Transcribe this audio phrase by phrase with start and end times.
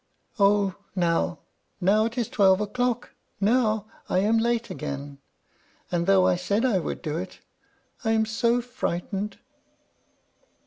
[0.39, 1.41] Oh, now,
[1.79, 3.13] now it is twelve o'clock!
[3.39, 5.19] now I am late again!
[5.91, 7.37] and though I said I would do it,
[8.03, 9.37] I am so frightened!"